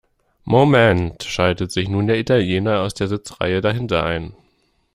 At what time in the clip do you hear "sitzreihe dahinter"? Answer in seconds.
3.07-4.03